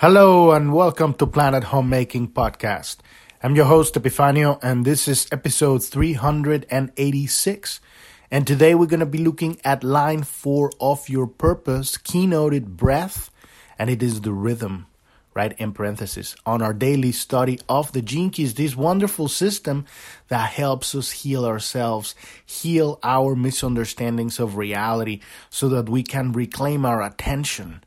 [0.00, 2.98] Hello and welcome to Planet Homemaking Podcast.
[3.42, 7.80] I'm your host Epifanio and this is episode 386.
[8.30, 13.32] And today we're going to be looking at line 4 of your purpose, keynoted breath,
[13.76, 14.86] and it is the rhythm,
[15.34, 15.52] right?
[15.58, 19.84] In parenthesis, on our daily study of the gene keys, this wonderful system
[20.28, 22.14] that helps us heal ourselves,
[22.46, 25.18] heal our misunderstandings of reality
[25.50, 27.82] so that we can reclaim our attention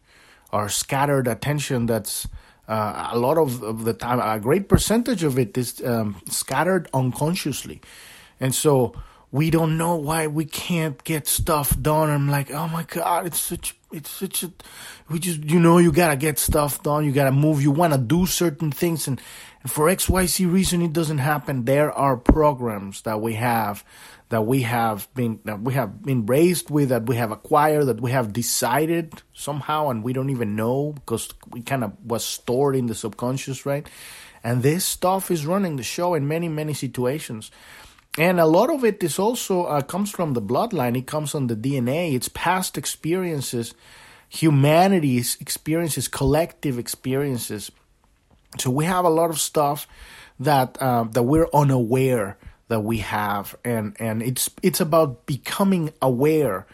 [0.52, 2.28] or scattered attention that's
[2.68, 6.88] uh, a lot of, of, the time, a great percentage of it is um, scattered
[6.94, 7.82] unconsciously.
[8.40, 8.94] And so
[9.32, 12.10] we don't know why we can't get stuff done.
[12.10, 14.52] I'm like, oh my God, it's such, it's such a,
[15.10, 17.06] we just, you know, you gotta get stuff done.
[17.06, 17.62] You gotta move.
[17.62, 19.08] You wanna do certain things.
[19.08, 19.20] And,
[19.64, 21.66] and for XYZ reason, it doesn't happen.
[21.66, 23.84] There are programs that we have
[24.32, 28.00] that we have been that we have been raised with that we have acquired that
[28.00, 32.76] we have decided somehow and we don't even know because we kind of was stored
[32.76, 33.88] in the subconscious right?
[34.44, 37.52] And this stuff is running the show in many many situations.
[38.18, 40.98] And a lot of it is also uh, comes from the bloodline.
[40.98, 43.74] It comes on the dna it's past experiences
[44.30, 47.70] humanity's experiences collective experiences.
[48.60, 49.88] So we have a lot of stuff
[50.40, 52.38] that uh, that we're unaware
[52.72, 56.66] that we have and and it's it's about becoming aware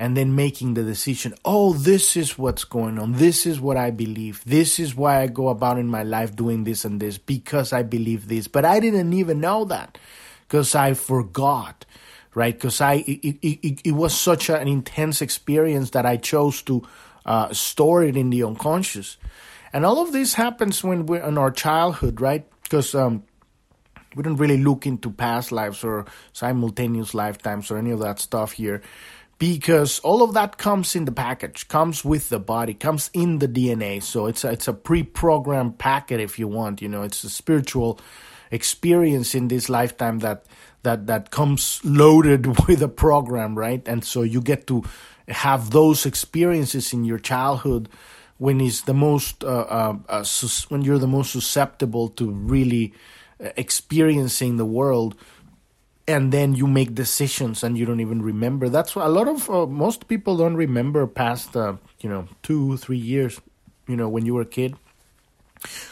[0.00, 3.12] and then making the decision oh this is what's going on.
[3.12, 4.42] This is what i believe.
[4.44, 7.84] This is why i go about in my life doing this and this because i
[7.84, 8.48] believe this.
[8.48, 9.96] But i didn't even know that
[10.42, 11.86] because i forgot
[12.34, 12.54] right?
[12.54, 16.82] Because i it, it, it, was such an intense experience that i chose to
[17.24, 19.18] uh, store it in the unconscious.
[19.72, 22.44] And all of this happens when we're in our childhood right?
[22.64, 23.22] Because um,
[24.14, 28.52] we don't really look into past lives or simultaneous lifetimes or any of that stuff
[28.52, 28.82] here
[29.38, 33.48] because all of that comes in the package comes with the body comes in the
[33.48, 37.30] dna so it's a, it's a pre-programmed packet if you want you know it's a
[37.30, 37.98] spiritual
[38.50, 40.44] experience in this lifetime that
[40.84, 43.86] that that comes loaded with a program right?
[43.86, 44.84] And so you get to
[45.28, 47.88] have those experiences in your childhood
[48.38, 50.24] when it's the most uh, uh, uh,
[50.68, 52.92] when you're the most susceptible to really
[53.40, 55.14] experiencing the world
[56.06, 58.68] and then you make decisions and you don't even remember.
[58.68, 62.98] That's a lot of uh, most people don't remember past uh, you know two three
[62.98, 63.40] years
[63.88, 64.76] you know when you were a kid.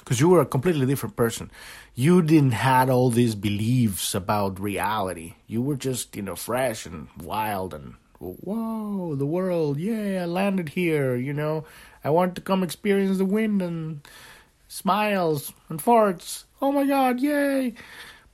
[0.01, 1.51] Because you were a completely different person.
[1.95, 5.35] You didn't had all these beliefs about reality.
[5.47, 10.69] You were just you know fresh and wild and whoa the world yeah i landed
[10.69, 11.65] here you know.
[12.05, 14.01] I want to come experience the wind and
[14.69, 17.75] smiles and farts oh my god, yay!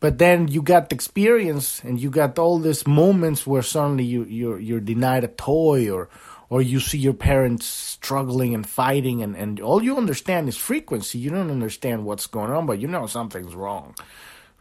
[0.01, 4.25] But then you got the experience, and you got all these moments where suddenly you
[4.25, 6.09] you're you're denied a toy, or
[6.51, 11.19] or you see your parents struggling and fighting, and and all you understand is frequency.
[11.19, 13.95] You don't understand what's going on, but you know something's wrong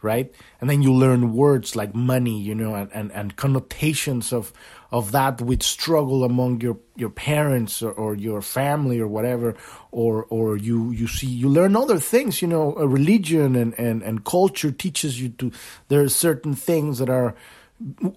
[0.02, 0.32] right?
[0.60, 4.52] And then you learn words like money, you know, and, and, and connotations of
[4.90, 9.54] of that with struggle among your your parents or, or your family or whatever,
[9.90, 14.24] or or you you see you learn other things, you know, religion and, and, and
[14.24, 15.52] culture teaches you to
[15.88, 17.34] there are certain things that are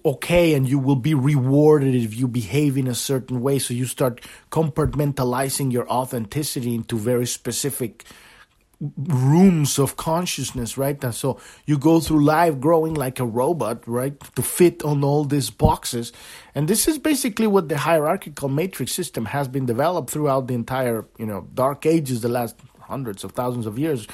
[0.04, 3.58] okay and you will be rewarded if you behave in a certain way.
[3.58, 8.04] So you start compartmentalizing your authenticity into very specific
[8.96, 11.02] rooms of consciousness, right?
[11.04, 15.24] And so you go through life growing like a robot, right, to fit on all
[15.24, 16.12] these boxes.
[16.54, 21.06] And this is basically what the hierarchical matrix system has been developed throughout the entire,
[21.16, 24.08] you know, dark ages, the last hundreds of thousands of years.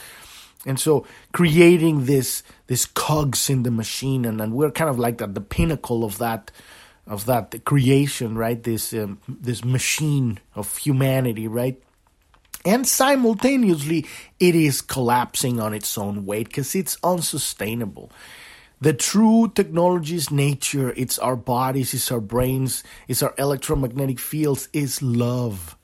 [0.67, 5.23] And so creating this this cogs in the machine, and, and we're kind of like
[5.23, 6.51] at the pinnacle of that
[7.07, 8.63] of that creation, right?
[8.63, 11.81] This um, this machine of humanity, right?
[12.65, 14.07] And simultaneously
[14.41, 18.11] it is collapsing on its own weight because it's unsustainable.
[18.81, 25.03] The true technology's nature, it's our bodies, it's our brains, it's our electromagnetic fields, is
[25.03, 25.77] love.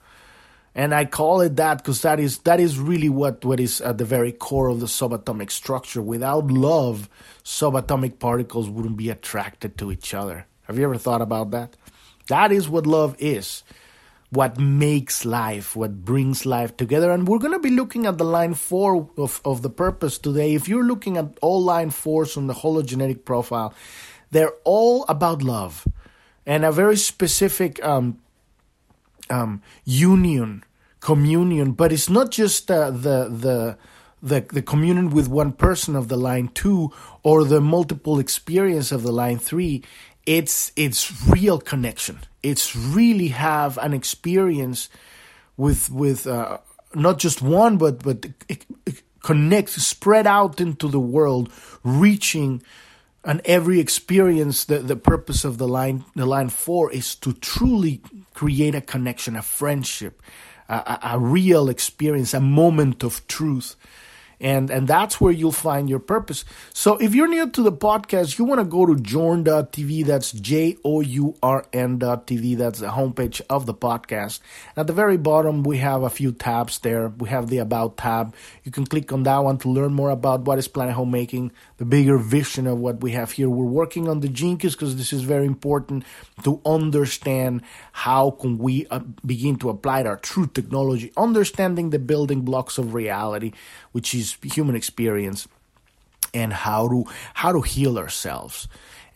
[0.77, 3.99] And I call it that because that is that is really what, what is at
[3.99, 6.03] the very core of the subatomic structure.
[6.03, 7.09] Without love,
[7.45, 10.47] subatomic particles wouldn't be attracted to each other.
[10.63, 11.77] Have you ever thought about that?
[12.29, 13.63] That is what love is
[14.35, 17.11] what makes life, what brings life together.
[17.11, 20.55] And we're going to be looking at the line four of, of the purpose today.
[20.55, 23.73] If you're looking at all line fours on the hologenetic profile,
[24.31, 25.87] they're all about love
[26.45, 28.19] and a very specific um,
[29.31, 30.65] um, union,
[31.01, 31.73] communion.
[31.73, 33.79] But it's not just uh, the the
[34.23, 36.93] the the communion with one person of the line two
[37.23, 39.85] or the multiple experience of the line three
[40.27, 42.21] it's it's real connection.
[42.43, 44.89] It's really have an experience
[45.57, 46.59] with with uh,
[46.95, 48.27] not just one, but but
[49.23, 52.63] connects, spread out into the world, reaching
[53.25, 58.01] and every experience the, the purpose of the line the line four is to truly
[58.35, 60.23] create a connection a friendship
[60.69, 63.77] a, a, real experience a moment of truth
[64.41, 66.45] and and that's where you'll find your purpose.
[66.73, 70.05] So if you're new to the podcast, you want to go to journ.tv.
[70.05, 72.57] That's J O U R N.tv.
[72.57, 74.41] That's the homepage of the podcast.
[74.77, 77.09] At the very bottom, we have a few tabs there.
[77.09, 78.35] We have the About tab.
[78.65, 81.85] You can click on that one to learn more about what is Planet Homemaking, the
[81.85, 83.49] bigger vision of what we have here.
[83.49, 86.05] We're working on the Keys because this is very important
[86.43, 92.43] to understand how can we uh, begin to apply our true technology, understanding the building
[92.43, 93.53] blocks of reality,
[93.95, 95.47] which is human experience
[96.35, 98.67] and how to how to heal ourselves.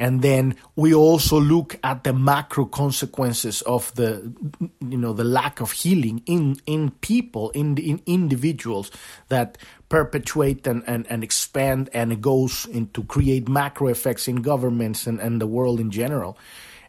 [0.00, 4.32] And then we also look at the macro consequences of the
[4.80, 8.92] you know the lack of healing in in people in in individuals
[9.28, 9.58] that
[9.88, 15.18] perpetuate and, and, and expand and it goes into create macro effects in governments and,
[15.18, 16.38] and the world in general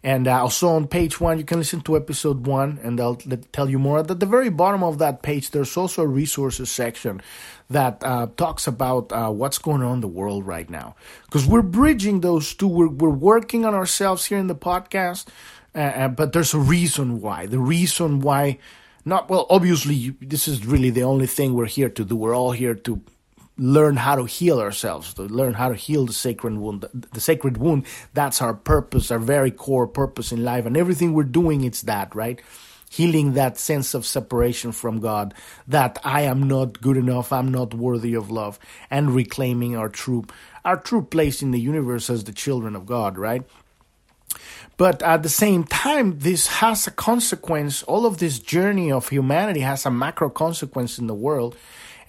[0.04, 3.18] and uh, also on page one, you can listen to episode one, and I'll
[3.51, 4.00] tell you more.
[4.00, 7.22] At the very bottom of that page, there's also a resources section
[7.69, 10.96] that uh, talks about uh, what's going on in the world right now.
[11.25, 12.68] Because we're bridging those two.
[12.68, 15.28] We're, we're working on ourselves here in the podcast,
[15.74, 17.45] but there's a reason why.
[17.45, 18.57] The reason why,
[19.04, 22.16] not well, obviously, this is really the only thing we're here to do.
[22.16, 23.02] We're all here to
[23.60, 26.86] learn how to heal ourselves, to learn how to heal the sacred wound.
[26.94, 30.66] The sacred wound, that's our purpose, our very core purpose in life.
[30.66, 32.42] And everything we're doing, it's that, right?
[32.90, 35.34] Healing that sense of separation from God,
[35.68, 38.58] that I am not good enough, I'm not worthy of love,
[38.90, 40.26] and reclaiming our true,
[40.66, 43.44] our true place in the universe as the children of God, right?
[44.78, 47.84] But at the same time, this has a consequence.
[47.84, 51.58] All of this journey of humanity has a macro consequence in the world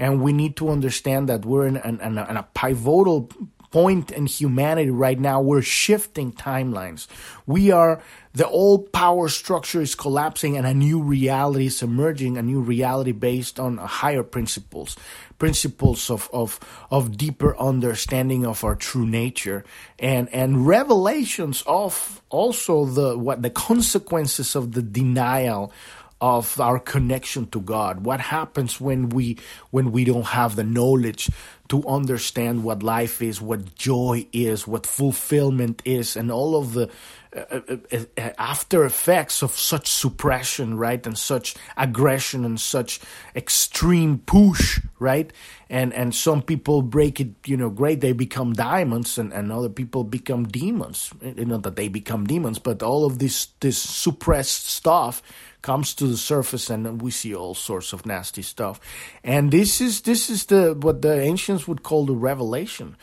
[0.00, 3.30] and we need to understand that we're in, in, in, a, in a pivotal
[3.70, 5.40] point in humanity right now.
[5.40, 7.06] We're shifting timelines.
[7.46, 8.02] We are,
[8.32, 13.12] the old power structure is collapsing and a new reality is emerging, a new reality
[13.12, 14.96] based on higher principles,
[15.38, 16.58] principles of, of,
[16.90, 19.64] of deeper understanding of our true nature
[19.98, 25.72] and, and revelations of also the, what the consequences of the denial
[26.20, 28.04] of our connection to God.
[28.04, 29.38] What happens when we
[29.70, 31.30] when we don't have the knowledge
[31.68, 36.90] to understand what life is, what joy is, what fulfillment is, and all of the
[37.36, 42.98] Uh, uh, uh, after effects of such suppression, right, and such aggression and such
[43.36, 45.32] extreme push, right,
[45.68, 49.68] and and some people break it, you know, great, they become diamonds, and, and other
[49.68, 51.12] people become demons.
[51.22, 55.22] Not that they become demons, but all of this this suppressed stuff
[55.62, 58.80] comes to the surface and we see all sorts of nasty stuff.
[59.22, 62.96] And this is this is the what the ancients would call the revelation.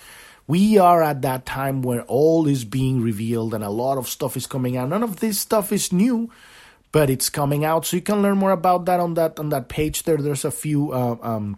[0.48, 4.38] We are at that time where all is being revealed and a lot of stuff
[4.38, 4.90] is coming out.
[4.90, 6.32] None of this stuff is new,
[6.94, 7.86] but it's coming out.
[7.86, 10.18] So you can learn more about that on that on that page there.
[10.18, 11.58] There's a few uh, um,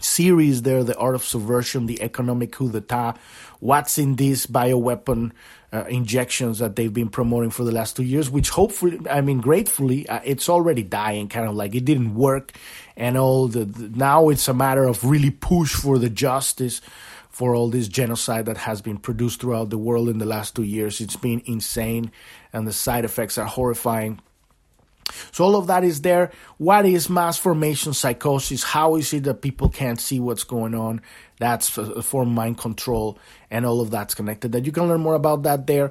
[0.00, 3.14] series there the art of subversion the economic coup d'etat
[3.60, 5.30] what's in this bioweapon
[5.72, 9.40] uh, injections that they've been promoting for the last two years which hopefully i mean
[9.40, 12.52] gratefully uh, it's already dying kind of like it didn't work
[12.96, 16.80] and all the, the now it's a matter of really push for the justice
[17.34, 20.62] for all this genocide that has been produced throughout the world in the last two
[20.62, 22.08] years it's been insane
[22.52, 24.20] and the side effects are horrifying
[25.32, 26.30] so all of that is there.
[26.58, 28.62] What is mass formation psychosis?
[28.62, 31.02] How is it that people can't see what's going on?
[31.38, 33.18] That's uh, form of mind control,
[33.50, 34.52] and all of that's connected.
[34.52, 35.90] That you can learn more about that there.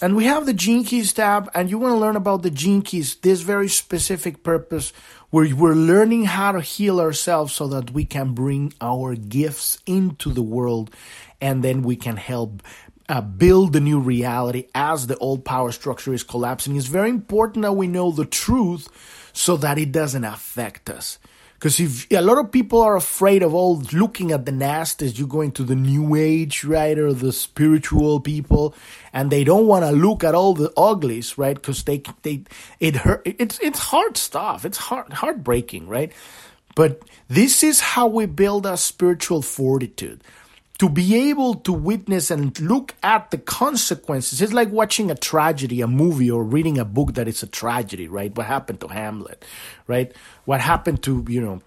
[0.00, 2.82] And we have the Gene Keys tab, and you want to learn about the Gene
[2.82, 4.92] Keys, this very specific purpose
[5.32, 10.42] we're learning how to heal ourselves so that we can bring our gifts into the
[10.42, 10.94] world
[11.40, 12.62] and then we can help
[13.08, 16.76] uh, build the new reality as the old power structure is collapsing.
[16.76, 18.88] It's very important that we know the truth
[19.32, 21.18] so that it doesn't affect us.
[21.62, 25.28] Because if a lot of people are afraid of all looking at the nasties, you
[25.28, 28.74] go into the new age, right, or the spiritual people,
[29.12, 31.54] and they don't want to look at all the uglies, right?
[31.54, 32.42] Because they they
[32.80, 33.22] it hurt.
[33.24, 34.64] It's it's hard stuff.
[34.64, 36.12] It's heart heartbreaking, right?
[36.74, 40.24] But this is how we build our spiritual fortitude
[40.82, 44.42] to be able to witness and look at the consequences.
[44.42, 48.08] It's like watching a tragedy, a movie, or reading a book that is a tragedy,
[48.08, 48.36] right?
[48.36, 49.44] What happened to Hamlet,
[49.86, 50.12] right?
[50.44, 51.62] What happened to, you know,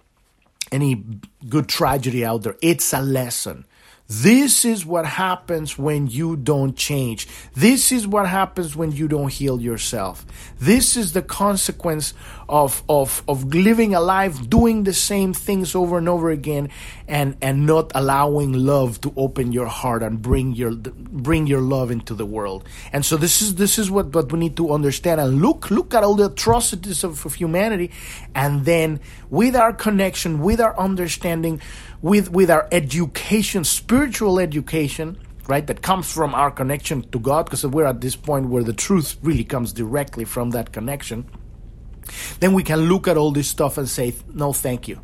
[0.70, 1.02] any
[1.48, 2.56] good tragedy out there?
[2.60, 3.64] It's a lesson
[4.08, 7.26] This is what happens when you don't change.
[7.54, 10.24] This is what happens when you don't heal yourself.
[10.60, 12.14] This is the consequence
[12.48, 16.68] of, of, of living a life doing the same things over and over again
[17.08, 21.90] and, and not allowing love to open your heart and bring your, bring your love
[21.90, 22.64] into the world.
[22.92, 25.94] And so this is, this is what, what we need to understand and look, look
[25.94, 27.90] at all the atrocities of, of humanity.
[28.36, 31.60] And then with our connection, with our understanding,
[32.02, 35.66] with with our education, spiritual education, right?
[35.66, 39.16] That comes from our connection to God, because we're at this point where the truth
[39.22, 41.24] really comes directly from that connection.
[42.40, 45.00] Then we can look at all this stuff and say, no, thank you.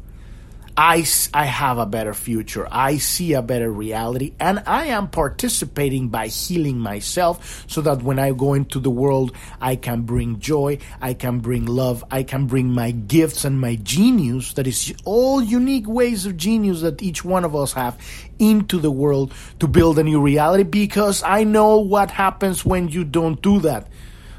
[0.76, 2.66] I, I have a better future.
[2.70, 4.32] I see a better reality.
[4.40, 9.32] And I am participating by healing myself so that when I go into the world,
[9.60, 13.76] I can bring joy, I can bring love, I can bring my gifts and my
[13.76, 17.98] genius, that is all unique ways of genius that each one of us have,
[18.38, 23.04] into the world to build a new reality because I know what happens when you
[23.04, 23.88] don't do that.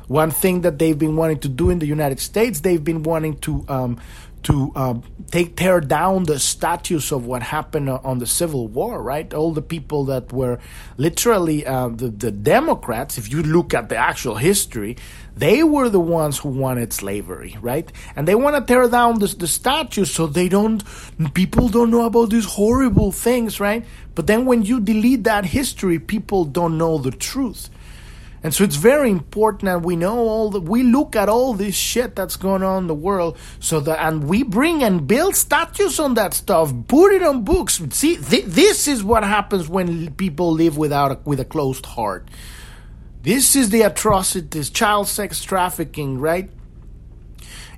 [0.08, 3.38] One thing that they've been wanting to do in the United States, they've been wanting
[3.40, 4.02] to um,
[4.44, 4.96] to uh,
[5.32, 9.34] take tear down the statues of what happened on the Civil War, right?
[9.34, 10.60] All the people that were
[10.98, 13.18] literally uh, the the Democrats.
[13.18, 14.98] If you look at the actual history,
[15.36, 17.92] they were the ones who wanted slavery, right?
[18.16, 20.84] And they want to tear down the, the statues so they don't
[21.34, 23.86] people don't know about these horrible things, right?
[24.16, 27.70] But then when you delete that history, people don't know the truth.
[28.44, 31.76] And so it's very important that we know all that we look at all this
[31.76, 35.98] shit that's going on in the world so that and we bring and build statues
[35.98, 37.82] on that stuff, put it on books.
[37.92, 42.28] See, th- this is what happens when people live without a, with a closed heart.
[43.22, 46.50] This is the atrocities, child sex trafficking, right?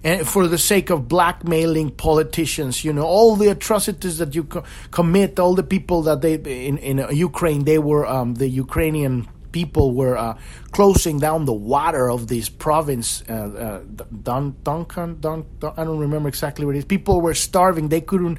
[0.05, 4.63] and for the sake of blackmailing politicians, you know, all the atrocities that you co-
[4.91, 9.93] commit, all the people that they in in Ukraine, they were um, the Ukrainian people
[9.93, 10.37] were uh,
[10.71, 13.23] closing down the water of this province.
[13.23, 13.79] Uh, uh,
[14.11, 16.85] Dun, Duncan, Dun, Dun, I don't remember exactly what it is.
[16.85, 18.37] People were starving; they couldn't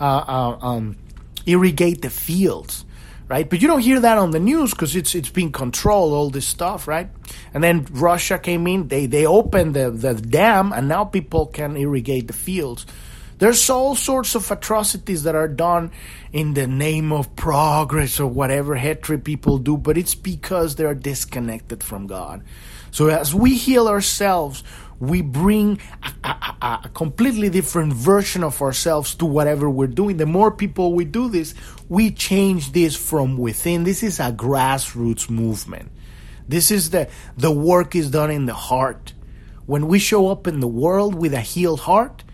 [0.00, 0.96] uh, uh, um,
[1.46, 2.84] irrigate the fields,
[3.28, 3.48] right?
[3.48, 6.12] But you don't hear that on the news because it's it's being controlled.
[6.12, 7.08] All this stuff, right?
[7.54, 11.76] And then Russia came in; they they opened the the dam, and now people can
[11.76, 12.86] irrigate the fields.
[13.38, 15.92] There's all sorts of atrocities that are done
[16.32, 21.82] in the name of progress or whatever hatred people do, but it's because they're disconnected
[21.82, 22.42] from God.
[22.90, 24.64] So as we heal ourselves,
[24.98, 25.80] we bring
[26.24, 30.16] a, a, a, completely different version of ourselves to whatever we're doing.
[30.16, 31.54] The more people we do this,
[31.90, 33.84] we change this from within.
[33.84, 35.90] This is a grassroots movement.
[36.48, 39.12] This is the, the work is done in the heart.
[39.66, 42.24] When we show up in the world with a healed heart,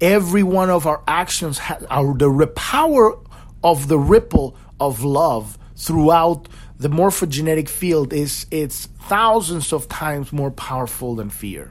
[0.00, 3.18] every one of our actions our, the power
[3.62, 10.50] of the ripple of love throughout the morphogenetic field is it's thousands of times more
[10.50, 11.70] powerful than fear.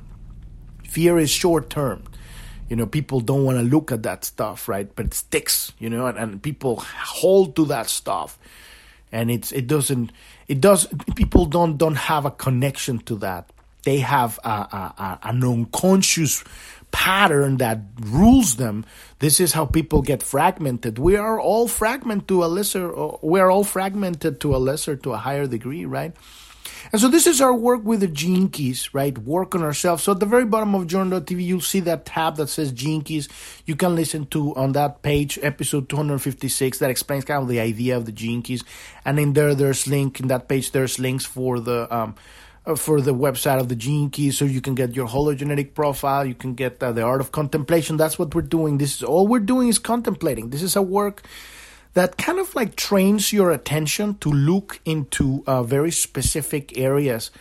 [0.84, 2.04] Fear is short term.
[2.70, 4.88] You know, people don't want to look at that stuff, right?
[4.96, 8.38] But it sticks, you know, and, and people hold to that stuff.
[9.12, 10.12] And it's it doesn't
[10.48, 13.52] it does people don't don't have a connection to that.
[13.86, 16.44] They have a, a, a an unconscious
[16.92, 18.86] pattern that rules them.
[19.20, 20.98] This is how people get fragmented.
[20.98, 25.14] We are all fragmented to a lesser, we are all fragmented to a lesser, to
[25.14, 26.14] a higher degree, right?
[26.92, 29.18] And so this is our work with the gene keys, right?
[29.18, 30.04] Work on ourselves.
[30.04, 33.28] So at the very bottom of Journ.tv, you'll see that tab that says gene keys.
[33.66, 37.98] You can listen to on that page, episode 256, that explains kind of the idea
[37.98, 38.64] of the gene keys.
[39.06, 42.16] And in there, there's link in that page, there's links for the, um,
[42.76, 46.26] for the website of the Gene Key, so you can get your hologenetic profile.
[46.26, 47.98] You can get uh, the art of contemplation.
[47.98, 48.78] That's what we're doing.
[48.78, 50.50] This is all we're doing is contemplating.
[50.50, 51.24] This is a work
[51.94, 57.32] that kind of like trains your attention to look into uh, very specific areas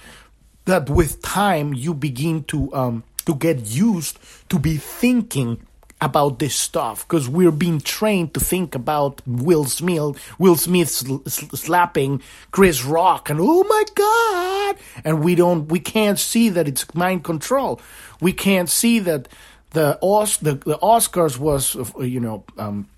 [0.65, 5.61] that with time you begin to um, to get used to be thinking
[6.01, 11.25] about this stuff because we're being trained to think about Will Smith, Will Smith sl-
[11.27, 14.77] slapping Chris Rock, and oh my God!
[15.05, 17.81] And we don't, we can't see that it's mind control.
[18.21, 19.29] We can't see that
[19.71, 22.89] the Os- the, the Oscars was, you know, um,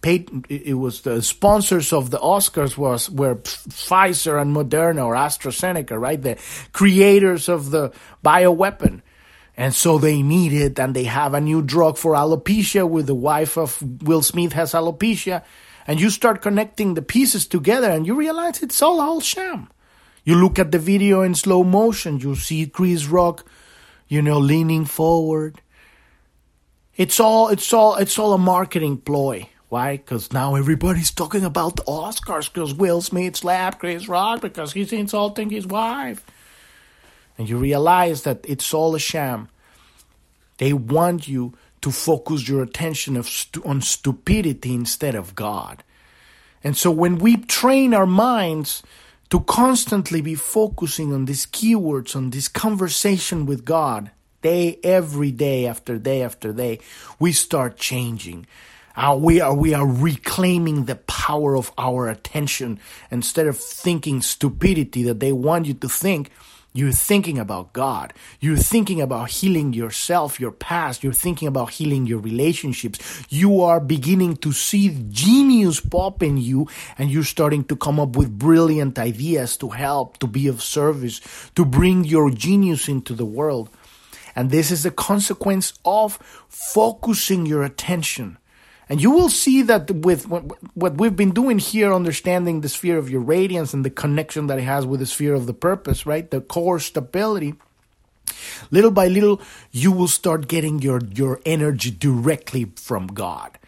[0.00, 0.46] paid.
[0.48, 6.20] It was the sponsors of the Oscars was were Pfizer and Moderna or AstraZeneca, right?
[6.20, 6.38] The
[6.72, 7.92] creators of the
[8.24, 9.02] bioweapon
[9.56, 13.14] and so they need it, and they have a new drug for alopecia with the
[13.14, 15.44] wife of Will Smith has alopecia.
[15.86, 19.68] And you start connecting the pieces together and you realize it's all all sham.
[20.24, 23.44] You look at the video in slow motion, you see Chris Rock,
[24.06, 25.60] you know, leaning forward.
[26.96, 29.48] It's all it's all it's all a marketing ploy.
[29.68, 29.96] Why?
[29.96, 34.92] Because now everybody's talking about the Oscars because Will Smith slapped Chris Rock because he's
[34.92, 36.24] insulting his wife.
[37.42, 39.48] And you realize that it's all a sham.
[40.58, 45.82] They want you to focus your attention stu- on stupidity instead of God.
[46.62, 48.84] And so when we train our minds
[49.30, 55.66] to constantly be focusing on these keywords, on this conversation with God, day every day
[55.66, 56.78] after day after day,
[57.18, 58.46] we start changing.
[58.94, 62.78] Uh, we are we are reclaiming the power of our attention
[63.10, 66.30] instead of thinking stupidity that they want you to think.
[66.74, 68.14] You're thinking about God.
[68.40, 71.04] You're thinking about healing yourself, your past.
[71.04, 72.98] You're thinking about healing your relationships.
[73.28, 78.16] You are beginning to see genius pop in you and you're starting to come up
[78.16, 81.20] with brilliant ideas to help, to be of service,
[81.56, 83.68] to bring your genius into the world.
[84.34, 86.16] And this is the consequence of
[86.48, 88.38] focusing your attention.
[88.88, 93.08] And you will see that with what we've been doing here, understanding the sphere of
[93.08, 96.30] your radiance and the connection that it has with the sphere of the purpose, right?
[96.30, 97.54] The core stability.
[98.70, 103.58] Little by little, you will start getting your, your energy directly from God.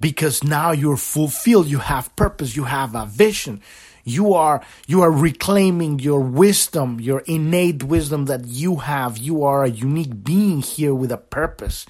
[0.00, 3.62] Because now you're fulfilled, you have purpose, you have a vision.
[4.04, 9.16] You are you are reclaiming your wisdom, your innate wisdom that you have.
[9.16, 11.86] You are a unique being here with a purpose.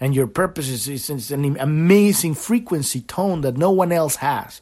[0.00, 4.60] And your purpose is, is, is an amazing frequency tone that no one else has.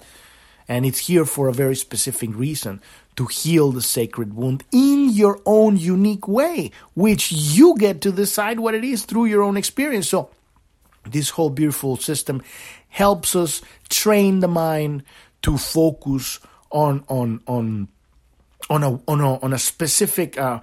[0.69, 2.81] And it's here for a very specific reason
[3.17, 8.61] to heal the sacred wound in your own unique way, which you get to decide
[8.61, 10.09] what it is through your own experience.
[10.09, 10.31] So,
[11.05, 12.43] this whole beautiful system
[12.89, 15.05] helps us train the mind
[15.43, 17.89] to focus on on on
[18.71, 20.61] on a on a on a specific uh,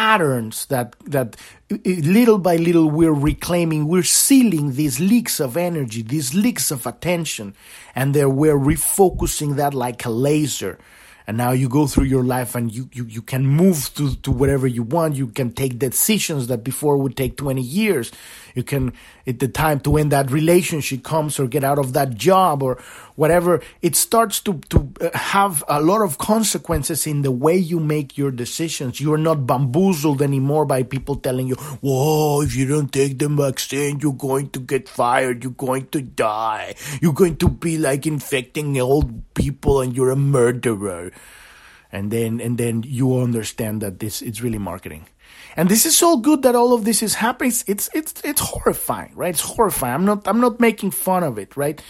[0.00, 1.36] patterns that that
[1.84, 7.54] little by little we're reclaiming we're sealing these leaks of energy these leaks of attention
[7.94, 10.78] and there we're refocusing that like a laser
[11.26, 14.32] and now you go through your life and you, you, you can move to, to
[14.32, 15.14] whatever you want.
[15.14, 18.10] You can take decisions that before would take 20 years.
[18.54, 18.92] You can,
[19.26, 22.82] at the time to end that relationship comes or get out of that job or
[23.16, 27.80] whatever, it starts to, to uh, have a lot of consequences in the way you
[27.80, 29.00] make your decisions.
[29.00, 34.00] You're not bamboozled anymore by people telling you, whoa, if you don't take the vaccine,
[34.00, 35.44] you're going to get fired.
[35.44, 36.74] You're going to die.
[37.00, 41.12] You're going to be like infecting old people and you're a murderer
[41.92, 45.06] and then and then you understand that this it's really marketing
[45.60, 47.52] and this is so good that all of this is happening.
[47.66, 49.34] It's it's it's horrifying right?
[49.34, 49.94] It's horrifying.
[49.94, 51.82] I'm not i'm not making fun of it right?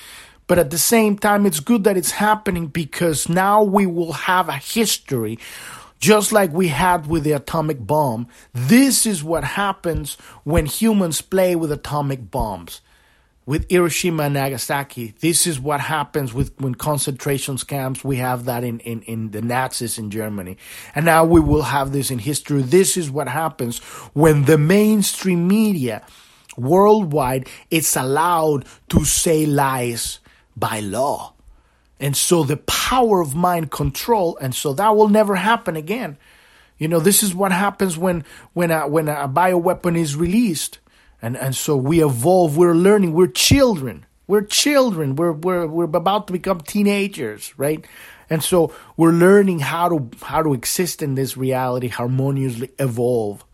[0.48, 4.48] But at the same time it's good that it's happening because now we will have
[4.48, 5.38] a history
[6.00, 8.26] just like we had with the atomic bomb.
[8.52, 12.80] This is what happens when humans play with atomic bombs
[13.51, 15.13] with Hiroshima and Nagasaki.
[15.19, 18.05] This is what happens with when concentration camps.
[18.05, 20.57] We have that in, in, in the Nazis in Germany.
[20.95, 22.63] And now we will have this in history.
[22.63, 23.79] This is what happens
[24.15, 26.07] when the mainstream media
[26.57, 30.21] worldwide is allowed to say lies
[30.57, 31.35] by law.
[31.99, 36.19] And so the power of mind control, and so that will never happen again.
[36.79, 40.79] You know, this is what happens when when a, when a bioweapon is released
[41.22, 46.26] and and so we evolve we're learning we're children we're children we're we're we're about
[46.26, 47.87] to become teenagers right?
[48.30, 53.44] And so we're learning how to how to exist in this reality harmoniously evolve.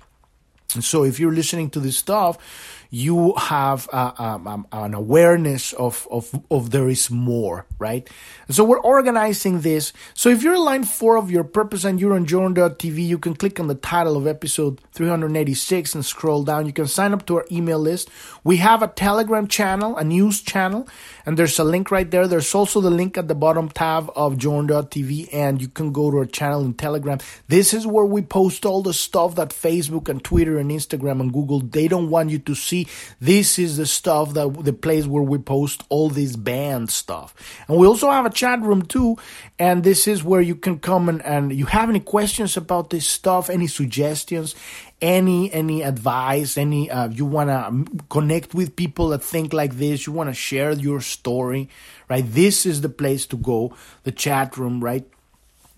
[0.75, 5.73] And so if you're listening to this stuff you have uh, um, um, an awareness
[5.75, 8.09] of, of, of there is more, right?
[8.49, 9.93] so we're organizing this.
[10.15, 13.35] So if you're in line four of your purpose and you're on Journ.tv, you can
[13.35, 16.67] click on the title of episode 386 and scroll down.
[16.67, 18.09] You can sign up to our email list.
[18.45, 20.89] We have a Telegram channel, a news channel,
[21.25, 22.29] and there's a link right there.
[22.29, 26.19] There's also the link at the bottom tab of Journ.tv, and you can go to
[26.19, 27.19] our channel in Telegram.
[27.49, 31.33] This is where we post all the stuff that Facebook and Twitter and Instagram and
[31.33, 35.07] Google, they don't want you to see see this is the stuff that the place
[35.07, 37.35] where we post all this banned stuff.
[37.69, 39.17] And we also have a chat room too.
[39.59, 43.07] And this is where you can come and, and you have any questions about this
[43.07, 44.55] stuff, any suggestions,
[45.01, 50.07] any any advice, any uh, you want to connect with people that think like this,
[50.07, 51.69] you want to share your story,
[52.09, 52.25] right?
[52.27, 55.05] This is the place to go, the chat room, right?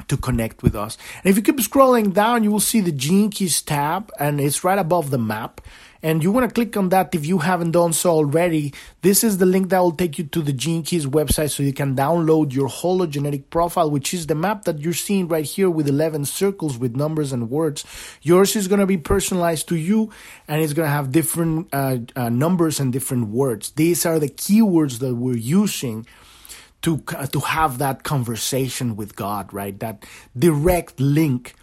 [0.06, 0.96] to connect with us.
[1.22, 2.92] And if you keep scrolling down, you will see the
[3.30, 5.60] Keys tab, and it's right above the map.
[6.02, 8.72] And you want to click on that if you haven't done so already.
[9.02, 11.72] This is the link that will take you to the Gene Keys website so you
[11.72, 15.88] can download your hologenetic profile, which is the map that you're seeing right here with
[15.88, 17.84] 11 circles with numbers and words.
[18.22, 20.10] Yours is going to be personalized to you
[20.46, 23.70] and it's going to have different uh, uh, numbers and different words.
[23.72, 26.06] These are the keywords that we're using
[26.82, 26.98] to
[27.32, 29.78] to have that conversation with God, right?
[29.80, 30.06] That
[30.36, 31.54] direct link.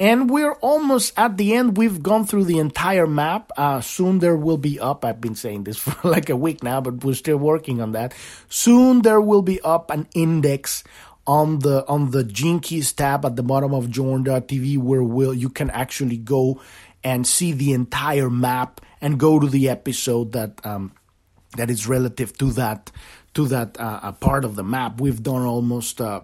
[0.00, 1.76] And we're almost at the end.
[1.76, 3.52] We've gone through the entire map.
[3.56, 5.04] Uh, soon there will be up.
[5.04, 8.14] I've been saying this for like a week now, but we're still working on that.
[8.48, 10.84] Soon there will be up an index
[11.26, 12.24] on the on the
[12.62, 16.60] Keys tab at the bottom of Journ.tv where will you can actually go
[17.02, 20.92] and see the entire map and go to the episode that um,
[21.56, 22.90] that is relative to that
[23.34, 25.00] to that uh, part of the map.
[25.00, 26.20] We've done almost uh,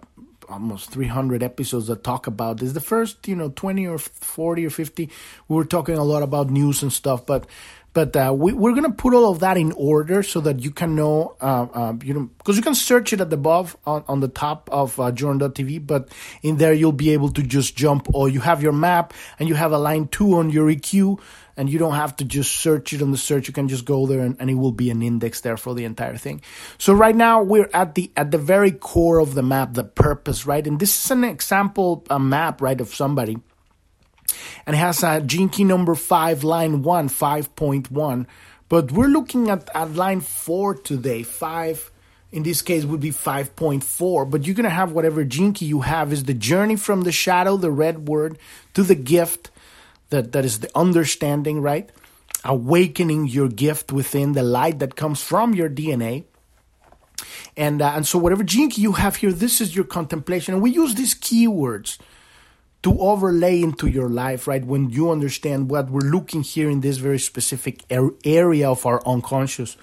[0.51, 2.73] almost 300 episodes that talk about this.
[2.73, 5.09] The first, you know, 20 or 40 or 50,
[5.49, 7.47] we were talking a lot about news and stuff, but
[7.93, 10.95] but uh, we, we're gonna put all of that in order so that you can
[10.95, 14.21] know, uh, uh, you know, because you can search it at the above on, on
[14.21, 16.09] the top of uh, Journ.tv, but
[16.43, 19.57] in there you'll be able to just jump, or you have your map and you
[19.57, 21.21] have a line two on your EQ,
[21.61, 23.47] and you don't have to just search it on the search.
[23.47, 25.85] You can just go there and, and it will be an index there for the
[25.85, 26.41] entire thing.
[26.79, 30.47] So right now we're at the at the very core of the map, the purpose,
[30.47, 30.67] right?
[30.67, 33.37] And this is an example a map, right, of somebody.
[34.65, 38.27] And it has a key number five, line one, 5.1.
[38.71, 41.91] But we're looking at, at line four today, five
[42.33, 46.13] in this case would be 5.4 but you're going to have whatever key you have
[46.13, 48.39] is the journey from the shadow the red word
[48.73, 49.51] to the gift
[50.11, 51.91] that, that is the understanding, right?
[52.45, 56.25] Awakening your gift within the light that comes from your DNA.
[57.57, 60.55] And, uh, and so, whatever gene you have here, this is your contemplation.
[60.55, 61.99] And we use these keywords
[62.83, 64.65] to overlay into your life, right?
[64.65, 69.77] When you understand what we're looking here in this very specific area of our unconscious.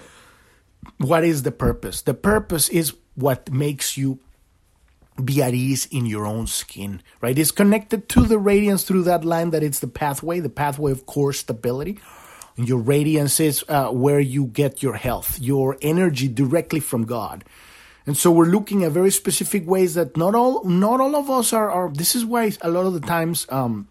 [0.96, 2.02] What is the purpose?
[2.02, 4.18] The purpose is what makes you
[5.22, 7.38] be at ease in your own skin, right?
[7.38, 11.06] It's connected to the radiance through that line that it's the pathway, the pathway of
[11.06, 11.98] core stability.
[12.56, 17.44] And your radiance is uh, where you get your health, your energy directly from God.
[18.06, 21.52] And so we're looking at very specific ways that not all, not all of us
[21.52, 23.88] are, are this is why a lot of the times, um,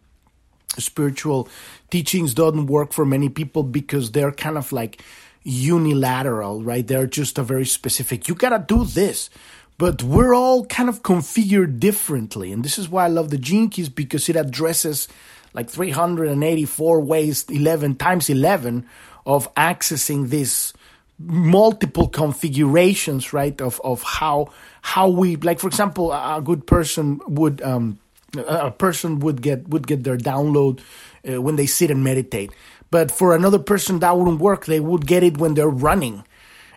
[0.78, 1.48] spiritual
[1.90, 5.02] teachings don't work for many people because they're kind of like
[5.44, 6.86] unilateral, right?
[6.86, 9.30] They're just a very specific, you gotta do this
[9.78, 12.52] but we're all kind of configured differently.
[12.52, 15.08] And this is why I love the Gene Keys because it addresses
[15.54, 18.86] like 384 ways, 11 times 11
[19.26, 20.74] of accessing these
[21.20, 23.60] multiple configurations, right?
[23.62, 28.00] Of, of how, how we, like, for example, a good person would, um,
[28.36, 30.80] a person would get, would get their download
[31.28, 32.52] uh, when they sit and meditate.
[32.90, 34.66] But for another person, that wouldn't work.
[34.66, 36.24] They would get it when they're running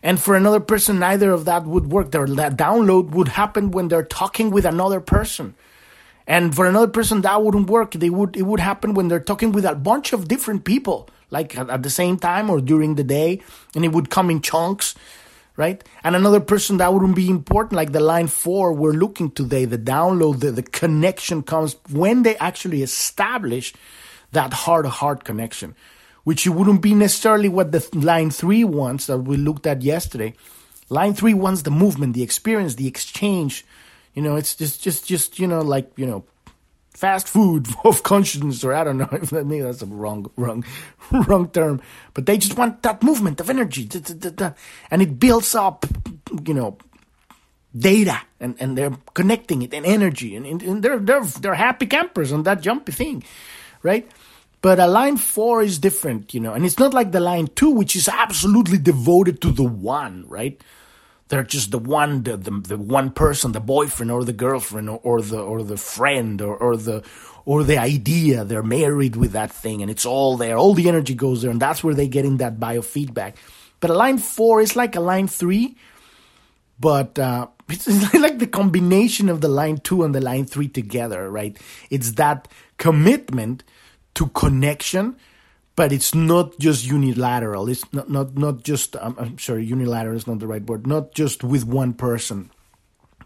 [0.02, 2.10] and for another person, neither of that would work.
[2.10, 5.54] Their download would happen when they're talking with another person.
[6.26, 7.92] And for another person, that wouldn't work.
[7.92, 11.58] They would, it would happen when they're talking with a bunch of different people, like
[11.58, 13.42] at, at the same time or during the day,
[13.74, 14.94] and it would come in chunks,
[15.56, 15.82] right?
[16.04, 19.78] And another person that wouldn't be important, like the line four we're looking today, the
[19.78, 23.74] download, the, the connection comes when they actually establish
[24.32, 25.74] that heart to heart connection
[26.24, 30.35] which wouldn't be necessarily what the line three wants that we looked at yesterday.
[30.88, 33.64] Line three wants the movement, the experience, the exchange.
[34.14, 36.24] You know, it's just, just, just, you know, like, you know,
[37.00, 40.64] fast food of consciousness, or I don't know if that, maybe that's a wrong, wrong,
[41.12, 41.80] wrong term.
[42.14, 43.88] But they just want that movement of energy,
[44.90, 45.87] and it builds up,
[46.44, 46.76] you know,
[47.76, 52.33] data, and, and they're connecting it and energy, and, and they're they're they're happy campers
[52.33, 53.22] on that jumpy thing,
[53.83, 54.11] right?
[54.62, 57.70] But a line four is different, you know, and it's not like the line two,
[57.70, 60.62] which is absolutely devoted to the one, right?
[61.29, 65.01] They're just the one, the, the, the one person, the boyfriend or the girlfriend or,
[65.03, 67.05] or the or the friend or, or the
[67.46, 68.44] or the idea.
[68.44, 70.57] They're married with that thing, and it's all there.
[70.57, 73.37] All the energy goes there, and that's where they get in that biofeedback.
[73.79, 75.77] But a line four is like a line three,
[76.81, 81.31] but uh, it's like the combination of the line two and the line three together,
[81.31, 81.57] right?
[81.90, 83.62] It's that commitment
[84.14, 85.16] to connection,
[85.77, 87.68] but it's not just unilateral.
[87.68, 88.96] It's not not not just.
[88.96, 90.87] Um, I'm sorry, unilateral is not the right word.
[90.87, 92.51] Not just with one person,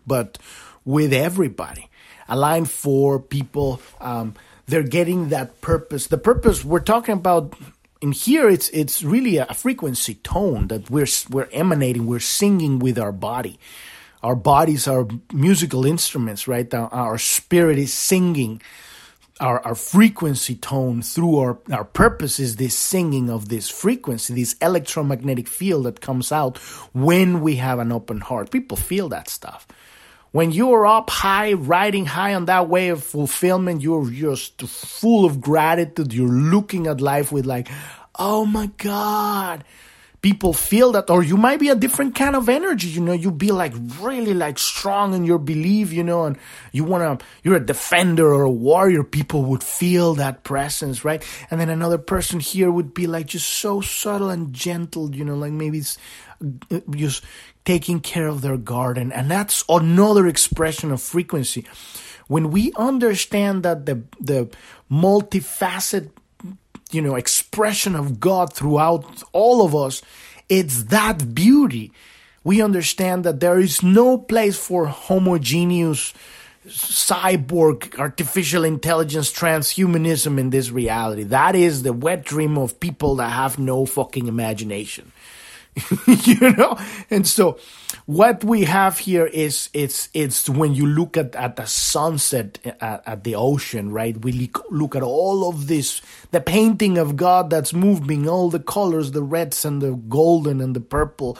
[0.06, 0.38] but
[0.84, 1.88] with everybody.
[2.28, 3.80] A line four people.
[4.00, 4.34] Um,
[4.66, 6.06] they're getting that purpose.
[6.06, 7.54] The purpose we're talking about
[8.00, 12.06] in here, it's it's really a frequency tone that we're we're emanating.
[12.06, 13.58] We're singing with our body
[14.24, 16.72] our bodies are musical instruments, right?
[16.72, 18.62] Our, our spirit is singing.
[19.40, 24.54] Our, our frequency tone through our, our purpose is this singing of this frequency, this
[24.62, 26.58] electromagnetic field that comes out
[26.92, 28.52] when we have an open heart.
[28.52, 29.66] People feel that stuff
[30.34, 35.40] when you're up high, riding high on that way of fulfillment, you're just full of
[35.40, 36.12] gratitude.
[36.12, 37.68] You're looking at life with like,
[38.18, 39.62] oh my God.
[40.24, 43.30] People feel that, or you might be a different kind of energy, you know, you
[43.30, 46.38] be like really like strong in your belief, you know, and
[46.72, 49.04] you wanna, you're a defender or a warrior.
[49.04, 51.22] People would feel that presence, right?
[51.50, 55.36] And then another person here would be like just so subtle and gentle, you know,
[55.36, 55.98] like maybe it's
[56.70, 57.22] uh, just
[57.66, 59.12] taking care of their garden.
[59.12, 61.66] And that's another expression of frequency.
[62.28, 64.48] When we understand that the, the
[64.90, 66.08] multifaceted,
[66.94, 70.02] you know, expression of God throughout all of us,
[70.48, 71.92] it's that beauty.
[72.44, 76.14] We understand that there is no place for homogeneous
[76.66, 81.24] cyborg artificial intelligence transhumanism in this reality.
[81.24, 85.12] That is the wet dream of people that have no fucking imagination.
[86.06, 86.78] you know?
[87.10, 87.58] And so
[88.06, 93.02] what we have here is it's it's when you look at, at the sunset at,
[93.06, 94.16] at the ocean right?
[94.16, 99.12] We look at all of this the painting of god that's moving all the colors
[99.12, 101.38] the reds and the golden and the purple.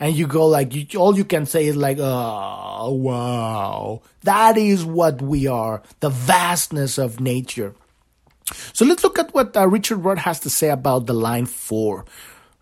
[0.00, 4.02] And you go like you, all you can say is like oh wow.
[4.22, 7.74] That is what we are the vastness of nature.
[8.72, 12.04] So let's look at what uh, richard rudd has to say about the line four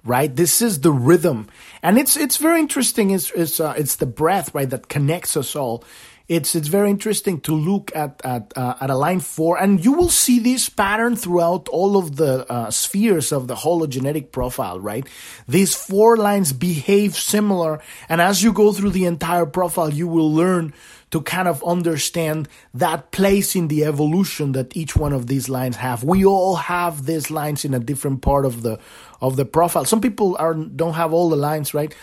[0.04, 0.34] right?
[0.34, 1.48] This is the rhythm,
[1.82, 3.10] and it's it's very interesting.
[3.10, 5.84] It's it's uh, it's the breath, right, that connects us all.
[6.28, 9.92] It's it's very interesting to look at at uh, at a line four, and you
[9.92, 15.06] will see this pattern throughout all of the uh, spheres of the hologenetic profile, right?
[15.46, 20.32] These four lines behave similar, and as you go through the entire profile, you will
[20.32, 20.72] learn
[21.12, 25.76] to kind of understand that place in the evolution that each one of these lines
[25.76, 26.02] have.
[26.02, 28.80] We all have these lines in a different part of the
[29.20, 29.84] of the profile.
[29.84, 31.94] Some people are don't have all the lines right,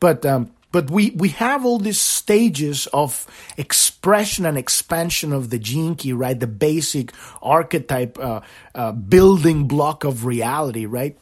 [0.00, 5.58] but um, but we we have all these stages of expression and expansion of the
[5.58, 6.38] key, right?
[6.38, 7.12] The basic
[7.42, 8.40] archetype uh,
[8.74, 11.18] uh, building block of reality, right?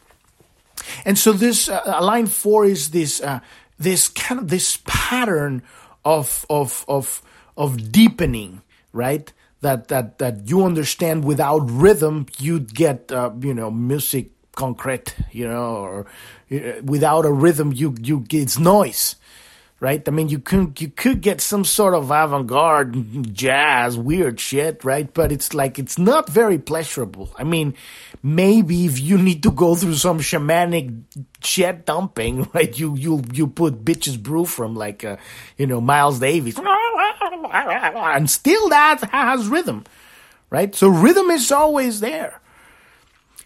[1.05, 3.41] And so this uh, line four is this uh,
[3.79, 5.63] this kind of this pattern
[6.05, 7.23] of of of
[7.57, 8.63] of deepening,
[8.93, 9.33] right?
[9.61, 15.49] That that that you understand without rhythm, you'd get uh, you know music concrete, you
[15.49, 16.07] know, or
[16.51, 19.17] uh, without a rhythm, you you it's noise,
[19.83, 20.07] right?
[20.07, 25.13] I mean, you could you could get some sort of avant-garde jazz, weird shit, right?
[25.13, 27.35] But it's like it's not very pleasurable.
[27.37, 27.75] I mean,
[28.23, 31.03] maybe if you need to go through some shamanic
[31.43, 32.79] shit dumping, right?
[32.79, 35.17] You you you put bitches brew from like uh,
[35.59, 39.83] you know Miles Davis, and still that has rhythm,
[40.49, 40.73] right?
[40.77, 42.39] So rhythm is always there.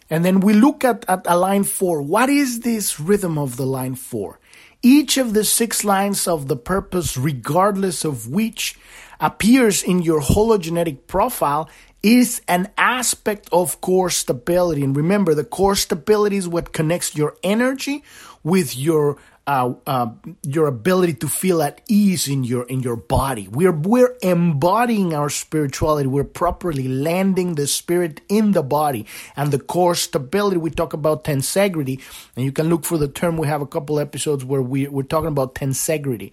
[0.08, 2.00] And then we look at, at a line four.
[2.00, 4.38] What is this rhythm of the line four?
[4.82, 8.78] Each of the six lines of the purpose, regardless of which
[9.20, 11.68] appears in your hologenetic profile,
[12.02, 14.84] is an aspect of core stability.
[14.84, 18.04] And remember, the core stability is what connects your energy
[18.44, 20.10] with your uh, uh,
[20.42, 23.46] your ability to feel at ease in your in your body.
[23.46, 26.08] We're we're embodying our spirituality.
[26.08, 29.06] We're properly landing the spirit in the body
[29.36, 30.56] and the core stability.
[30.56, 32.00] We talk about tensegrity,
[32.34, 33.36] and you can look for the term.
[33.36, 36.32] We have a couple episodes where we we're talking about tensegrity,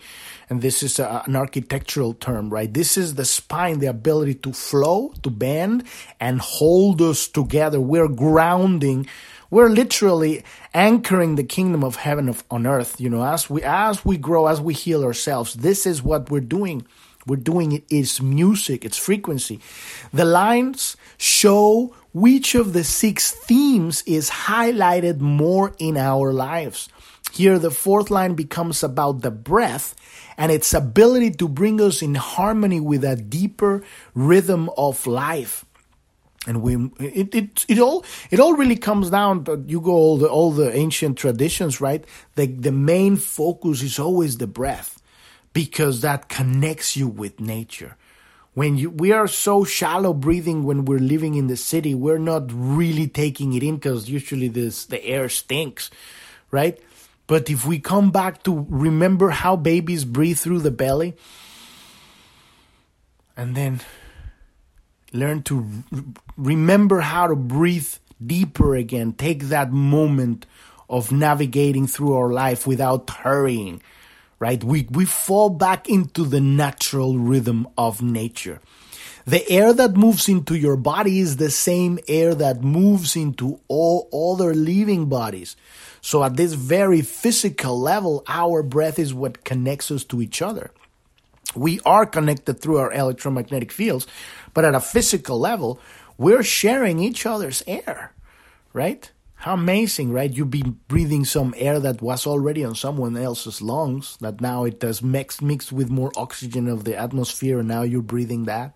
[0.50, 2.74] and this is a, an architectural term, right?
[2.74, 5.84] This is the spine, the ability to flow, to bend,
[6.20, 7.80] and hold us together.
[7.80, 9.08] We're grounding
[9.54, 10.44] we're literally
[10.74, 13.00] anchoring the kingdom of heaven of, on earth.
[13.00, 16.42] You know, as we as we grow, as we heal ourselves, this is what we're
[16.42, 16.86] doing.
[17.26, 19.60] We're doing it is music, it's frequency.
[20.12, 26.90] The lines show which of the six themes is highlighted more in our lives.
[27.32, 29.96] Here, the fourth line becomes about the breath
[30.38, 33.84] and its ability to bring us in harmony with a deeper
[34.14, 35.66] rhythm of life
[36.46, 40.18] and we it, it it all it all really comes down to you go all
[40.18, 42.06] the all the ancient traditions right?
[42.36, 45.02] The the main focus is always the breath
[45.54, 47.96] because that connects you with nature.
[48.54, 52.44] When you we are so shallow breathing when we're living in the city we're not
[52.52, 55.90] really taking it in because usually this the air stinks
[56.52, 56.80] right?
[57.26, 61.16] But if we come back to remember how babies breathe through the belly
[63.36, 63.82] and then
[65.14, 65.66] Learn to
[66.36, 67.88] remember how to breathe
[68.26, 69.14] deeper again.
[69.14, 70.48] Take that moment
[70.90, 73.82] of navigating through our life without hurrying,
[74.40, 74.64] right?
[74.64, 78.60] We, we fall back into the natural rhythm of nature.
[79.26, 84.10] The air that moves into your body is the same air that moves into all
[84.34, 85.56] other living bodies.
[86.02, 90.72] So at this very physical level, our breath is what connects us to each other.
[91.56, 94.08] We are connected through our electromagnetic fields,
[94.54, 95.80] but at a physical level,
[96.18, 98.14] we're sharing each other's air,
[98.74, 99.12] right?
[99.36, 100.32] How amazing, right?
[100.32, 104.80] You've been breathing some air that was already on someone else's lungs, that now it
[104.80, 108.76] does mix mixed with more oxygen of the atmosphere, and now you're breathing that.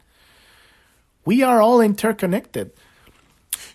[1.23, 2.71] We are all interconnected.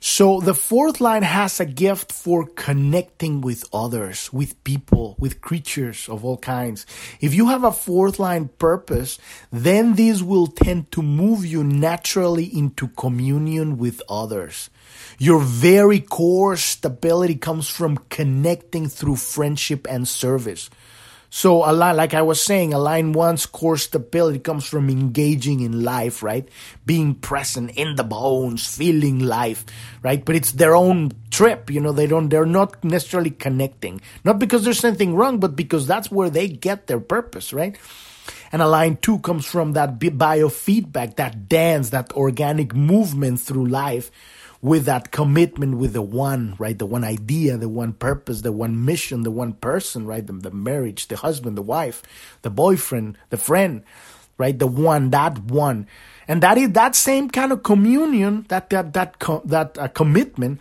[0.04, 6.08] So the fourth line has a gift for connecting with others, with people, with creatures
[6.08, 6.86] of all kinds.
[7.20, 9.20] If you have a fourth line purpose,
[9.52, 14.70] then this will tend to move you naturally into communion with others.
[15.20, 20.68] Your very core stability comes from connecting through friendship and service.
[21.34, 25.60] So a line, like I was saying, a line one's core stability comes from engaging
[25.60, 26.46] in life, right?
[26.84, 29.64] Being present in the bones, feeling life,
[30.02, 30.22] right?
[30.22, 34.02] But it's their own trip, you know, they don't, they're not necessarily connecting.
[34.26, 37.78] Not because there's anything wrong, but because that's where they get their purpose, right?
[38.52, 44.10] And a line two comes from that biofeedback, that dance, that organic movement through life
[44.62, 46.78] with that commitment with the one, right?
[46.78, 50.24] The one idea, the one purpose, the one mission, the one person, right?
[50.24, 52.02] The, the marriage, the husband, the wife,
[52.42, 53.82] the boyfriend, the friend,
[54.38, 54.56] right?
[54.56, 55.88] The one, that one.
[56.28, 60.60] And that is that same kind of communion, that, that, that, that uh, commitment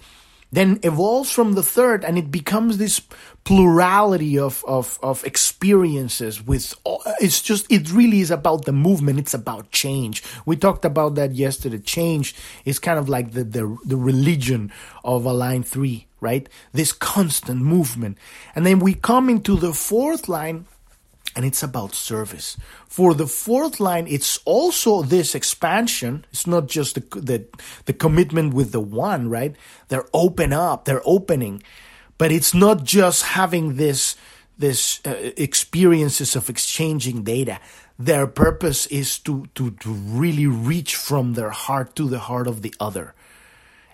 [0.51, 3.01] then evolves from the third and it becomes this
[3.43, 6.75] plurality of, of, of experiences with
[7.19, 9.19] it's just it really is about the movement.
[9.19, 10.23] It's about change.
[10.45, 11.79] We talked about that yesterday.
[11.79, 14.71] Change is kind of like the the, the religion
[15.03, 16.47] of a line three right?
[16.71, 18.17] This constant movement.
[18.55, 20.67] And then we come into the fourth line
[21.35, 22.57] and it's about service.
[22.87, 26.25] For the fourth line, it's also this expansion.
[26.31, 27.45] It's not just the, the,
[27.85, 29.55] the commitment with the one, right?
[29.87, 31.63] They're open up, they're opening,
[32.21, 34.15] but it's not just having this
[34.55, 37.57] this uh, experiences of exchanging data.
[37.97, 42.61] Their purpose is to, to to really reach from their heart to the heart of
[42.61, 43.15] the other,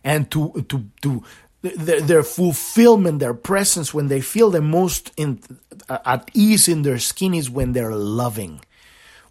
[0.03, 1.23] and to to to
[1.61, 5.39] their, their fulfillment, their presence, when they feel the most in,
[5.87, 8.59] at ease in their skin is when they're loving,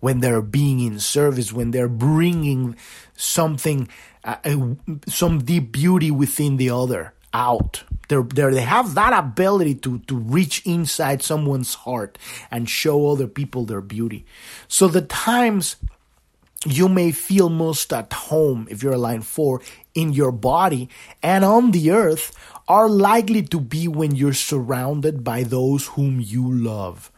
[0.01, 2.75] when they're being in service, when they're bringing
[3.15, 3.89] something,
[4.25, 4.37] uh,
[5.07, 7.85] some deep beauty within the other out.
[8.09, 12.19] They're, they're, they have that ability to, to reach inside someone's heart
[12.51, 14.25] and show other people their beauty.
[14.69, 15.77] So the times
[16.65, 19.63] you may feel most at home if you're a line four
[19.95, 20.89] in your body
[21.23, 22.37] and on the earth
[22.69, 27.13] are likely to be when you're surrounded by those whom you love.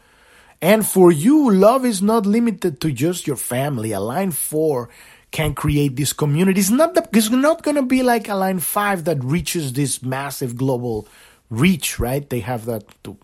[0.61, 3.93] And for you, love is not limited to just your family.
[3.93, 4.89] A line four
[5.31, 6.59] can create this community.
[6.59, 10.01] It's not, the, it's not going to be like a line five that reaches this
[10.01, 11.07] massive global
[11.49, 12.27] reach, right?
[12.27, 13.17] They have that, to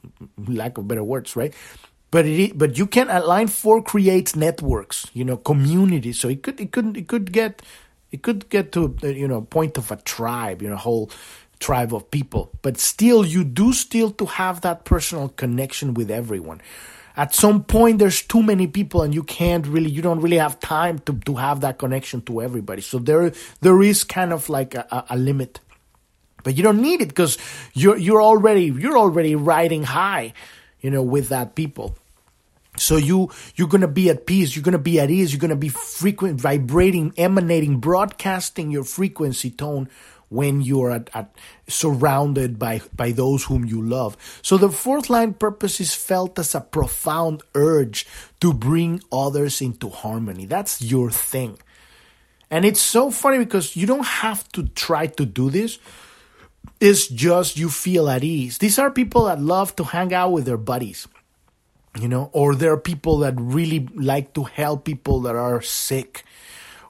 [0.47, 1.53] lack of better words, right?
[2.15, 6.59] but it but you can line four creates networks you know communities so it could
[6.61, 7.61] it could it could get
[8.11, 11.11] it could get to uh, you know point of a tribe you know whole
[11.59, 16.61] tribe of people but still you do still to have that personal connection with everyone
[17.17, 20.59] at some point there's too many people and you can't really you don't really have
[20.59, 24.75] time to, to have that connection to everybody so there there is kind of like
[24.75, 25.59] a, a limit
[26.43, 27.37] but you don't need it because
[27.73, 30.33] you're you're already you're already riding high
[30.81, 31.95] you know with that people
[32.77, 34.55] so you you're gonna be at peace.
[34.55, 35.31] You're gonna be at ease.
[35.31, 39.89] You're gonna be frequent, vibrating, emanating, broadcasting your frequency tone
[40.29, 41.33] when you're at, at,
[41.67, 44.17] surrounded by by those whom you love.
[44.41, 48.07] So the fourth line purpose is felt as a profound urge
[48.41, 50.45] to bring others into harmony.
[50.45, 51.57] That's your thing.
[52.49, 55.79] And it's so funny because you don't have to try to do this.
[56.79, 58.57] It's just you feel at ease.
[58.57, 61.07] These are people that love to hang out with their buddies
[61.99, 66.23] you know or there are people that really like to help people that are sick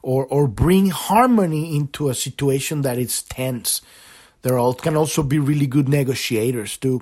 [0.06, 3.82] or or bring harmony into a situation that is tense.
[4.44, 7.02] There all can also be really good negotiators too.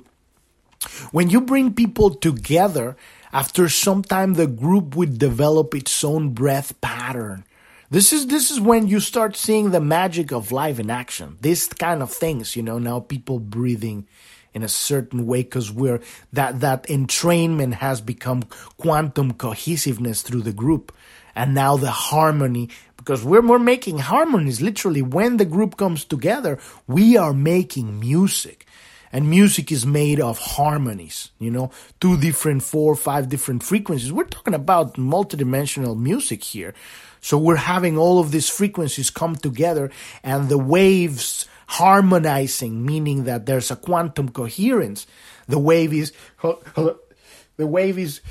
[1.11, 2.95] When you bring people together
[3.33, 7.43] after some time the group would develop its own breath pattern.
[7.91, 11.37] This is this is when you start seeing the magic of life in action.
[11.41, 14.07] This kind of things you know now people breathing
[14.53, 15.99] in a certain way because we're
[16.31, 18.43] that that entrainment has become
[18.77, 20.95] quantum cohesiveness through the group.
[21.35, 22.69] And now the harmony
[23.03, 28.65] because we're, we're making harmonies literally when the group comes together we are making music
[29.13, 31.69] And music is made of harmonies, you know,
[32.01, 34.11] two different, four, five different frequencies.
[34.11, 36.73] We're talking about multidimensional music here.
[37.21, 39.91] So we're having all of these frequencies come together
[40.23, 45.05] and the waves harmonizing, meaning that there's a quantum coherence.
[45.47, 46.11] The wave is,
[46.41, 48.21] the wave is,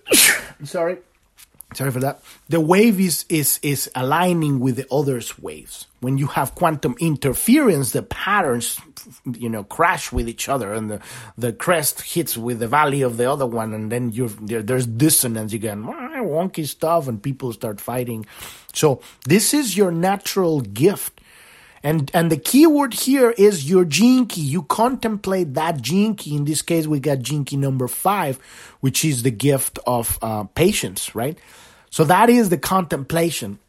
[0.62, 0.98] sorry,
[1.74, 2.22] sorry for that.
[2.48, 5.86] The wave is, is, is aligning with the other's waves.
[6.00, 8.80] When you have quantum interference, the patterns,
[9.38, 11.00] you know, crash with each other and the,
[11.38, 13.72] the crest hits with the valley of the other one.
[13.72, 15.52] And then you there, there's dissonance.
[15.52, 15.86] again
[16.22, 18.26] wonky stuff and people start fighting.
[18.72, 21.20] So this is your natural gift.
[21.84, 24.24] And and the key word here is your key.
[24.40, 26.36] You contemplate that key.
[26.36, 28.38] In this case, we got key number five,
[28.80, 31.36] which is the gift of uh, patience, right?
[31.92, 33.60] So that is the contemplation.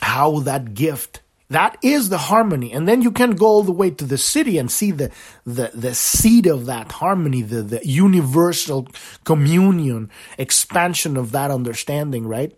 [0.00, 2.72] How that gift that is the harmony.
[2.72, 5.10] And then you can go all the way to the Siddhi and see the,
[5.44, 8.88] the, the seed of that harmony, the, the universal
[9.24, 12.56] communion, expansion of that understanding, right?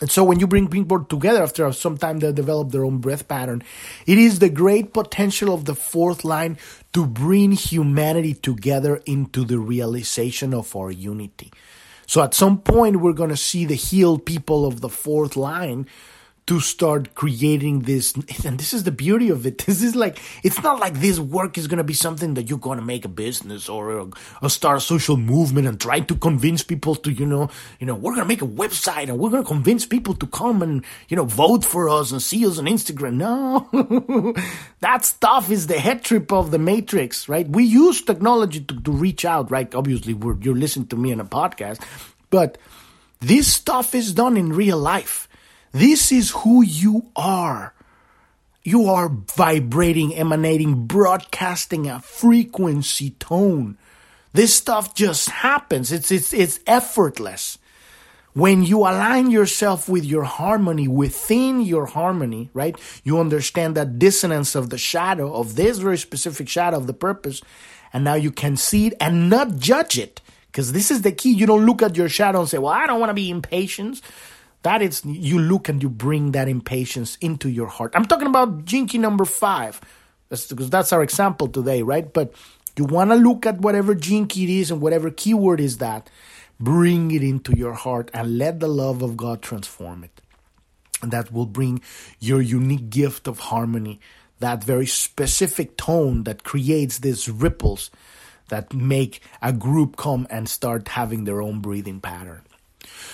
[0.00, 3.28] And so when you bring people together after some time they develop their own breath
[3.28, 3.62] pattern,
[4.06, 6.56] it is the great potential of the fourth line
[6.94, 11.52] to bring humanity together into the realization of our unity.
[12.10, 15.86] So at some point we're going to see the healed people of the fourth line
[16.46, 18.12] to start creating this
[18.44, 19.64] and this is the beauty of it.
[19.70, 22.58] This is like it's not like this work is going to be something that you're
[22.58, 24.10] going to make a business or,
[24.42, 27.94] or start a social movement and try to convince people to you know you know
[27.94, 30.84] we're going to make a website and we're going to convince people to come and
[31.08, 33.14] you know vote for us and see us on instagram.
[33.14, 34.34] No.
[34.80, 37.48] That stuff is the head trip of the matrix right?
[37.48, 39.72] We use technology to, to reach out right?
[39.74, 41.80] Obviously you're listening to me on a podcast
[42.30, 42.58] but
[43.20, 45.28] this stuff is done in real life
[45.72, 47.74] this is who you are.
[48.62, 53.78] You are vibrating, emanating, broadcasting a frequency tone.
[54.32, 55.90] This stuff just happens.
[55.92, 57.58] It's, it's, it's effortless.
[58.32, 62.78] When you align yourself with your harmony, within your harmony, right?
[63.02, 67.42] You understand that dissonance of the shadow, of this very specific shadow of the purpose,
[67.92, 70.20] and now you can see it and not judge it.
[70.46, 71.32] Because this is the key.
[71.32, 74.00] You don't look at your shadow and say, well, I don't want to be impatient.
[74.62, 77.92] That is, you look and you bring that impatience into your heart.
[77.94, 79.80] I'm talking about Gene Key number five,
[80.28, 82.12] that's, because that's our example today, right?
[82.12, 82.34] But
[82.76, 86.10] you want to look at whatever Gene Key it is and whatever keyword is that,
[86.58, 90.20] bring it into your heart and let the love of God transform it.
[91.02, 91.80] And that will bring
[92.18, 93.98] your unique gift of harmony,
[94.40, 97.90] that very specific tone that creates these ripples
[98.48, 102.42] that make a group come and start having their own breathing pattern.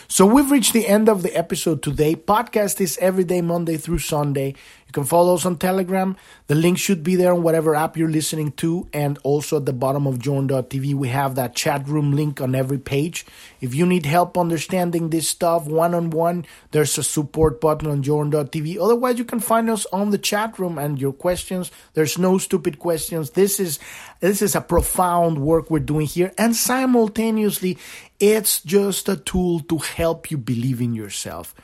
[0.09, 2.14] So we've reached the end of the episode today.
[2.14, 4.55] Podcast is every day, Monday through Sunday.
[4.97, 6.17] Can follow us on Telegram.
[6.47, 8.89] The link should be there on whatever app you're listening to.
[8.95, 12.79] And also at the bottom of Journ.tv, we have that chat room link on every
[12.79, 13.27] page.
[13.61, 18.03] If you need help understanding this stuff one on one, there's a support button on
[18.03, 18.79] Journ.tv.
[18.81, 21.71] Otherwise, you can find us on the chat room and your questions.
[21.93, 23.33] There's no stupid questions.
[23.33, 23.79] This is,
[24.21, 26.33] this is a profound work we're doing here.
[26.39, 27.77] And simultaneously,
[28.19, 31.55] it's just a tool to help you believe in yourself.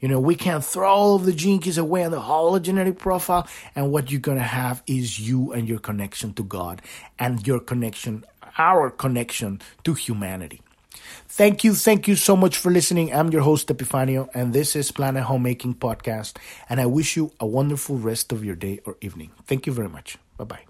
[0.00, 3.90] You know, we can throw all of the keys away on the hologenetic profile, and
[3.90, 6.82] what you're going to have is you and your connection to God
[7.18, 8.24] and your connection,
[8.58, 10.60] our connection to humanity.
[11.28, 13.12] Thank you, thank you so much for listening.
[13.12, 16.36] I'm your host, Epifanio, and this is Planet Homemaking Podcast,
[16.68, 19.30] and I wish you a wonderful rest of your day or evening.
[19.46, 20.18] Thank you very much.
[20.36, 20.66] Bye bye.